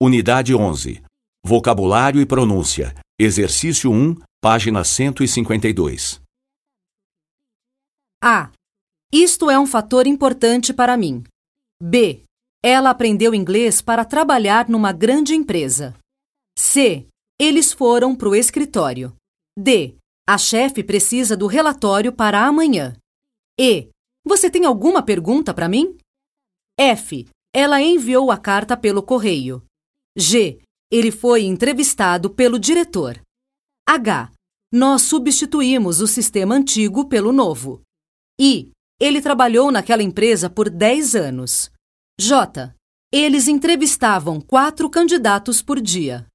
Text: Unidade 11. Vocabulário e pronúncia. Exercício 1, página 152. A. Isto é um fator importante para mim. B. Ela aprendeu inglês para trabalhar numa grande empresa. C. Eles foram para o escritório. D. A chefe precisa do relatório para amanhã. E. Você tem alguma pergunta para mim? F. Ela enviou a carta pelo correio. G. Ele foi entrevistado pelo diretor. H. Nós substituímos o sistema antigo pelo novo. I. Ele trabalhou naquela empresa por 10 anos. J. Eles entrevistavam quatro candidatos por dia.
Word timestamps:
Unidade 0.00 0.54
11. 0.54 1.02
Vocabulário 1.44 2.20
e 2.20 2.26
pronúncia. 2.26 2.94
Exercício 3.18 3.90
1, 3.90 4.14
página 4.40 4.84
152. 4.84 6.22
A. 8.22 8.52
Isto 9.12 9.50
é 9.50 9.58
um 9.58 9.66
fator 9.66 10.06
importante 10.06 10.72
para 10.72 10.96
mim. 10.96 11.24
B. 11.82 12.22
Ela 12.62 12.90
aprendeu 12.90 13.34
inglês 13.34 13.82
para 13.82 14.04
trabalhar 14.04 14.68
numa 14.68 14.92
grande 14.92 15.34
empresa. 15.34 15.98
C. 16.56 17.08
Eles 17.36 17.72
foram 17.72 18.14
para 18.14 18.28
o 18.28 18.36
escritório. 18.36 19.16
D. 19.58 19.96
A 20.28 20.38
chefe 20.38 20.84
precisa 20.84 21.36
do 21.36 21.48
relatório 21.48 22.12
para 22.12 22.46
amanhã. 22.46 22.96
E. 23.58 23.88
Você 24.24 24.48
tem 24.48 24.64
alguma 24.64 25.02
pergunta 25.02 25.52
para 25.52 25.68
mim? 25.68 25.98
F. 26.78 27.28
Ela 27.52 27.82
enviou 27.82 28.30
a 28.30 28.38
carta 28.38 28.76
pelo 28.76 29.02
correio. 29.02 29.60
G. 30.18 30.60
Ele 30.90 31.12
foi 31.12 31.44
entrevistado 31.44 32.28
pelo 32.28 32.58
diretor. 32.58 33.20
H. 33.88 34.32
Nós 34.72 35.02
substituímos 35.02 36.00
o 36.00 36.08
sistema 36.08 36.56
antigo 36.56 37.08
pelo 37.08 37.32
novo. 37.32 37.82
I. 38.40 38.70
Ele 39.00 39.22
trabalhou 39.22 39.70
naquela 39.70 40.02
empresa 40.02 40.50
por 40.50 40.68
10 40.68 41.14
anos. 41.14 41.70
J. 42.20 42.74
Eles 43.12 43.46
entrevistavam 43.46 44.40
quatro 44.40 44.90
candidatos 44.90 45.62
por 45.62 45.80
dia. 45.80 46.26